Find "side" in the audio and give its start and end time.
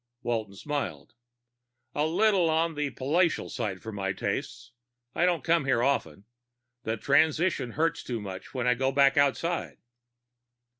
3.49-3.83